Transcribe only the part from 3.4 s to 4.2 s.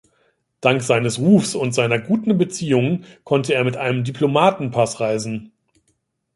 er mit einem